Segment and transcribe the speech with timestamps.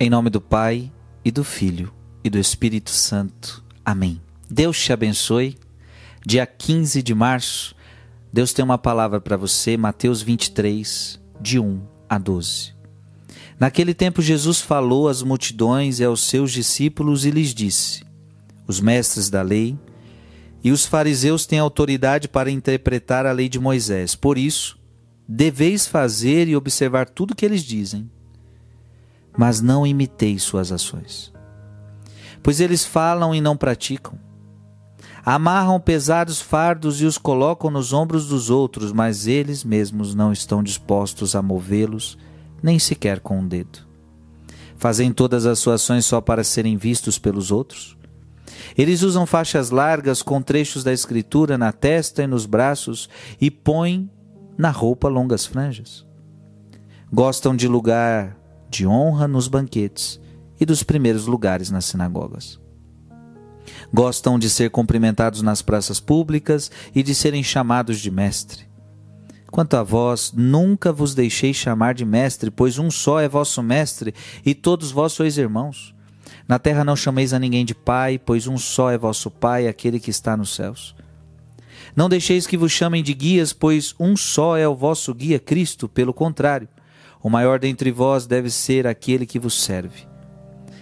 [0.00, 0.92] Em nome do Pai,
[1.24, 3.64] e do Filho, e do Espírito Santo.
[3.84, 4.20] Amém.
[4.48, 5.58] Deus te abençoe.
[6.24, 7.74] Dia 15 de março,
[8.32, 12.74] Deus tem uma palavra para você, Mateus 23, de 1 a 12.
[13.58, 18.04] Naquele tempo, Jesus falou às multidões e aos seus discípulos e lhes disse:
[18.68, 19.76] Os mestres da lei
[20.62, 24.14] e os fariseus têm autoridade para interpretar a lei de Moisés.
[24.14, 24.78] Por isso,
[25.26, 28.08] deveis fazer e observar tudo o que eles dizem
[29.38, 31.32] mas não imiteis suas ações.
[32.42, 34.18] Pois eles falam e não praticam.
[35.24, 40.60] Amarram pesados fardos e os colocam nos ombros dos outros, mas eles mesmos não estão
[40.60, 42.18] dispostos a movê-los,
[42.60, 43.86] nem sequer com um dedo.
[44.76, 47.96] Fazem todas as suas ações só para serem vistos pelos outros?
[48.76, 53.08] Eles usam faixas largas com trechos da Escritura na testa e nos braços
[53.40, 54.10] e põem
[54.56, 56.04] na roupa longas franjas.
[57.12, 58.37] Gostam de lugar
[58.68, 60.20] de honra nos banquetes
[60.60, 62.60] e dos primeiros lugares nas sinagogas.
[63.92, 68.66] Gostam de ser cumprimentados nas praças públicas e de serem chamados de mestre.
[69.50, 74.14] Quanto a vós, nunca vos deixei chamar de mestre, pois um só é vosso mestre
[74.44, 75.94] e todos vós sois irmãos.
[76.46, 79.98] Na terra não chameis a ninguém de pai, pois um só é vosso pai, aquele
[79.98, 80.94] que está nos céus.
[81.96, 85.88] Não deixeis que vos chamem de guias, pois um só é o vosso guia, Cristo,
[85.88, 86.68] pelo contrário.
[87.28, 90.08] O maior dentre vós deve ser aquele que vos serve.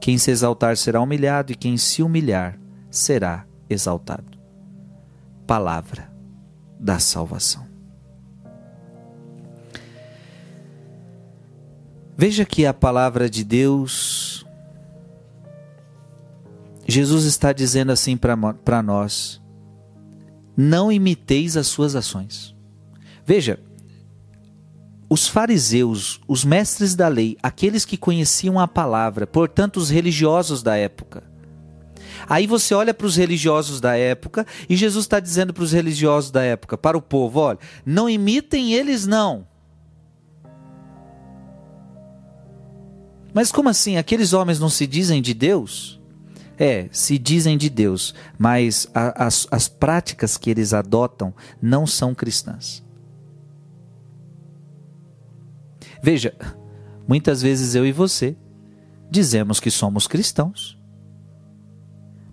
[0.00, 2.56] Quem se exaltar será humilhado, e quem se humilhar
[2.88, 4.38] será exaltado.
[5.48, 6.08] Palavra
[6.78, 7.66] da salvação.
[12.16, 14.46] Veja que a palavra de Deus,
[16.86, 19.42] Jesus está dizendo assim para nós:
[20.56, 22.54] não imiteis as suas ações.
[23.26, 23.58] Veja,
[25.08, 30.76] os fariseus, os mestres da lei, aqueles que conheciam a palavra, portanto, os religiosos da
[30.76, 31.24] época.
[32.28, 36.30] Aí você olha para os religiosos da época e Jesus está dizendo para os religiosos
[36.30, 39.46] da época, para o povo: olha, não imitem eles, não.
[43.32, 43.96] Mas como assim?
[43.96, 45.98] Aqueles homens não se dizem de Deus?
[46.58, 51.32] É, se dizem de Deus, mas a, as, as práticas que eles adotam
[51.62, 52.82] não são cristãs.
[56.02, 56.34] Veja,
[57.06, 58.36] muitas vezes eu e você
[59.10, 60.78] dizemos que somos cristãos,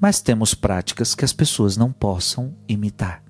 [0.00, 3.22] mas temos práticas que as pessoas não possam imitar.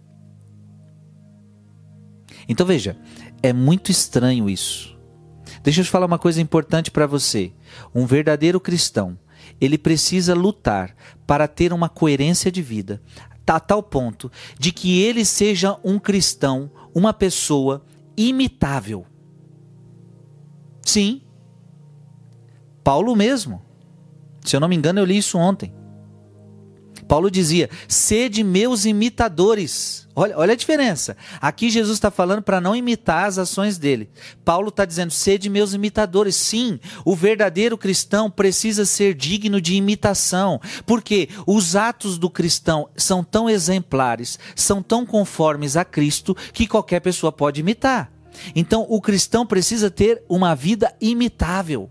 [2.49, 2.97] Então veja,
[3.43, 4.97] é muito estranho isso.
[5.63, 7.53] Deixa eu te falar uma coisa importante para você.
[7.95, 9.19] Um verdadeiro cristão,
[9.61, 10.95] ele precisa lutar
[11.27, 13.03] para ter uma coerência de vida,
[13.47, 17.85] a tal ponto de que ele seja um cristão, uma pessoa
[18.17, 19.07] imitável.
[20.89, 21.21] Sim.
[22.83, 23.61] Paulo mesmo.
[24.43, 25.75] Se eu não me engano, eu li isso ontem.
[27.07, 30.09] Paulo dizia: sede meus imitadores.
[30.17, 31.15] Olha, olha a diferença.
[31.43, 34.09] Aqui Jesus está falando para não imitar as ações dele.
[34.47, 36.35] Paulo está dizendo: sede meus imitadores.
[36.37, 43.23] Sim, o verdadeiro cristão precisa ser digno de imitação, porque os atos do cristão são
[43.23, 48.11] tão exemplares, são tão conformes a Cristo, que qualquer pessoa pode imitar.
[48.55, 51.91] Então o cristão precisa ter uma vida imitável.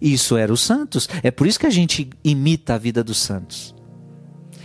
[0.00, 1.08] Isso era os santos.
[1.22, 3.74] É por isso que a gente imita a vida dos santos.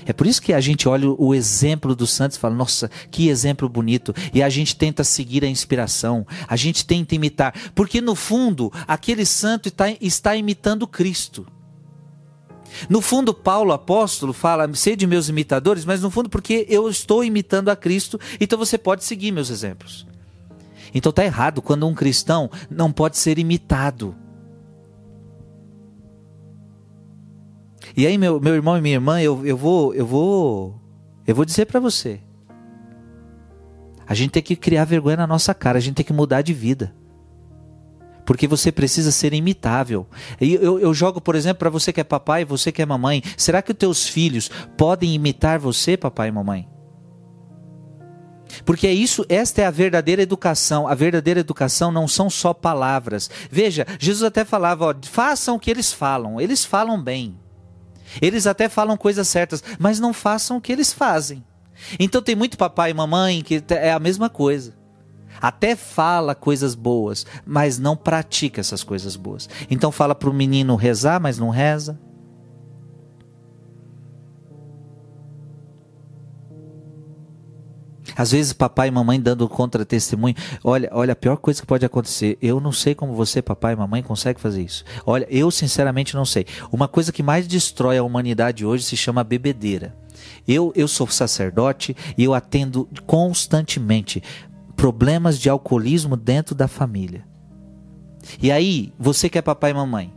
[0.06, 3.30] É por isso que a gente olha o exemplo dos santos e fala: nossa, que
[3.30, 4.14] exemplo bonito.
[4.34, 7.54] E a gente tenta seguir a inspiração, a gente tenta imitar.
[7.74, 11.48] Porque no fundo, aquele santo está, está imitando Cristo.
[12.90, 17.70] No fundo, Paulo, apóstolo, fala: sede meus imitadores, mas no fundo, porque eu estou imitando
[17.70, 20.08] a Cristo, então você pode seguir meus exemplos.
[20.94, 24.16] Então está errado quando um cristão não pode ser imitado.
[27.96, 30.80] E aí, meu, meu irmão e minha irmã, eu, eu vou, eu vou,
[31.28, 32.20] eu vou dizer para você.
[34.06, 36.54] A gente tem que criar vergonha na nossa cara, a gente tem que mudar de
[36.54, 36.94] vida
[38.26, 40.08] porque você precisa ser imitável.
[40.40, 43.24] E eu, eu jogo, por exemplo, para você que é papai, você que é mamãe,
[43.38, 46.68] será que os teus filhos podem imitar você, papai e mamãe?
[48.66, 50.88] Porque é isso, esta é a verdadeira educação.
[50.88, 53.30] A verdadeira educação não são só palavras.
[53.50, 56.40] Veja, Jesus até falava, ó, façam o que eles falam.
[56.40, 57.40] Eles falam bem.
[58.22, 61.44] Eles até falam coisas certas, mas não façam o que eles fazem.
[62.00, 64.83] Então tem muito papai e mamãe que é a mesma coisa
[65.42, 69.50] até fala coisas boas, mas não pratica essas coisas boas.
[69.70, 72.00] Então fala para o menino rezar, mas não reza.
[78.16, 80.36] Às vezes papai e mamãe dando contra-testemunho.
[80.64, 82.38] Olha, olha, a pior coisa que pode acontecer.
[82.42, 84.84] Eu não sei como você, papai e mamãe, consegue fazer isso.
[85.06, 86.46] Olha, eu sinceramente não sei.
[86.72, 89.96] Uma coisa que mais destrói a humanidade hoje se chama bebedeira.
[90.48, 94.22] Eu, eu sou sacerdote e eu atendo constantemente
[94.84, 97.26] problemas de alcoolismo dentro da família.
[98.42, 100.14] E aí, você que é papai e mamãe,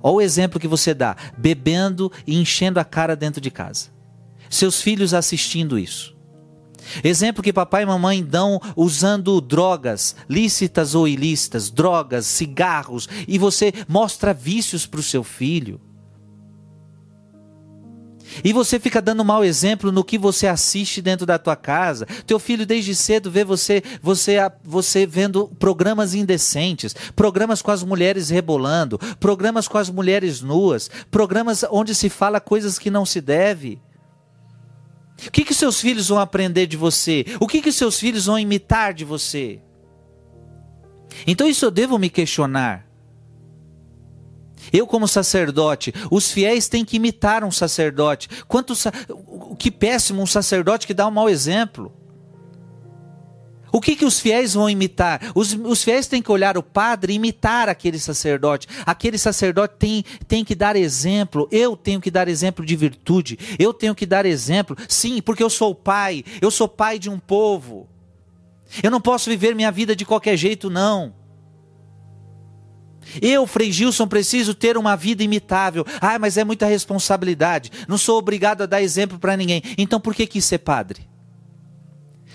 [0.00, 3.88] olha o exemplo que você dá, bebendo e enchendo a cara dentro de casa.
[4.48, 6.16] Seus filhos assistindo isso.
[7.02, 13.72] Exemplo que papai e mamãe dão usando drogas, lícitas ou ilícitas, drogas, cigarros, e você
[13.88, 15.80] mostra vícios para o seu filho.
[18.44, 22.06] E você fica dando mau exemplo no que você assiste dentro da tua casa.
[22.26, 28.30] Teu filho desde cedo vê você, você, você vendo programas indecentes, programas com as mulheres
[28.30, 33.80] rebolando, programas com as mulheres nuas, programas onde se fala coisas que não se deve.
[35.26, 37.24] O que que seus filhos vão aprender de você?
[37.40, 39.60] O que que seus filhos vão imitar de você?
[41.26, 42.85] Então isso eu devo me questionar.
[44.72, 48.28] Eu, como sacerdote, os fiéis têm que imitar um sacerdote.
[48.48, 48.74] Quanto
[49.58, 51.92] que péssimo um sacerdote que dá um mau exemplo.
[53.72, 55.20] O que, que os fiéis vão imitar?
[55.34, 58.66] Os, os fiéis têm que olhar o padre e imitar aquele sacerdote.
[58.86, 61.46] Aquele sacerdote tem, tem que dar exemplo.
[61.50, 63.38] Eu tenho que dar exemplo de virtude.
[63.58, 64.76] Eu tenho que dar exemplo.
[64.88, 66.24] Sim, porque eu sou pai.
[66.40, 67.86] Eu sou pai de um povo.
[68.82, 71.12] Eu não posso viver minha vida de qualquer jeito, não.
[73.20, 75.84] Eu, Frei Gilson, preciso ter uma vida imitável.
[76.00, 77.70] Ah, mas é muita responsabilidade.
[77.88, 79.62] Não sou obrigado a dar exemplo para ninguém.
[79.78, 81.08] Então por que quis ser padre?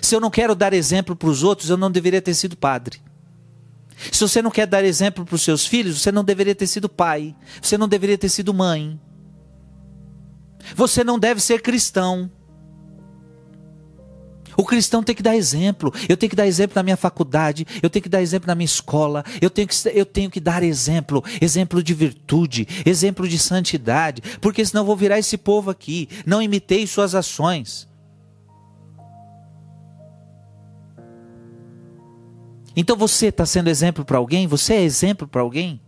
[0.01, 2.99] Se eu não quero dar exemplo para os outros, eu não deveria ter sido padre.
[4.11, 6.89] Se você não quer dar exemplo para os seus filhos, você não deveria ter sido
[6.89, 7.35] pai.
[7.61, 8.99] Você não deveria ter sido mãe.
[10.75, 12.31] Você não deve ser cristão.
[14.57, 15.93] O cristão tem que dar exemplo.
[16.07, 18.65] Eu tenho que dar exemplo na minha faculdade, eu tenho que dar exemplo na minha
[18.65, 24.21] escola, eu tenho que, eu tenho que dar exemplo, exemplo de virtude, exemplo de santidade,
[24.39, 26.09] porque senão vou virar esse povo aqui.
[26.25, 27.89] Não imitei suas ações.
[32.75, 34.47] Então você está sendo exemplo para alguém?
[34.47, 35.81] Você é exemplo para alguém?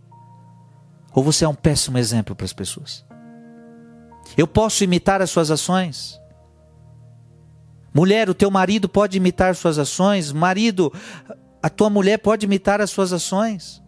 [1.14, 3.04] Ou você é um péssimo exemplo para as pessoas?
[4.36, 6.20] Eu posso imitar as suas ações?
[7.94, 10.32] Mulher, o teu marido pode imitar suas ações.
[10.32, 10.92] Marido,
[11.62, 13.80] a tua mulher pode imitar as suas ações.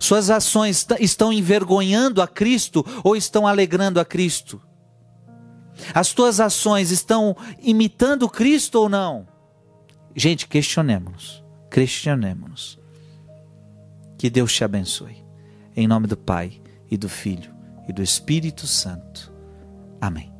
[0.00, 4.60] Suas ações estão envergonhando a Cristo ou estão alegrando a Cristo?
[5.94, 9.28] As tuas ações estão imitando Cristo ou não?
[10.16, 11.44] Gente, questionemos-nos.
[11.70, 12.80] Questionemos-nos.
[14.18, 15.24] Que Deus te abençoe.
[15.76, 16.60] Em nome do Pai,
[16.90, 17.54] e do Filho,
[17.88, 19.29] e do Espírito Santo.
[20.00, 20.39] Amém.